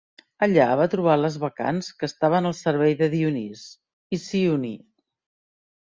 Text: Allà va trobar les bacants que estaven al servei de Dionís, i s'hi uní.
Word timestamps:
Allà 0.45 0.63
va 0.79 0.87
trobar 0.93 1.17
les 1.19 1.37
bacants 1.43 1.91
que 2.01 2.09
estaven 2.13 2.49
al 2.53 2.57
servei 2.63 2.99
de 3.05 3.13
Dionís, 3.15 3.65
i 4.19 4.25
s'hi 4.27 4.45
uní. 4.59 4.77